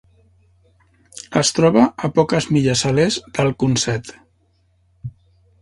[1.41, 4.15] Es troba a poques milles a l'est del Consett.